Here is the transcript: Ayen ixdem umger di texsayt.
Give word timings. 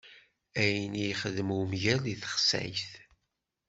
Ayen 0.61 0.93
ixdem 1.09 1.49
umger 1.59 1.99
di 2.05 2.13
texsayt. 2.21 2.89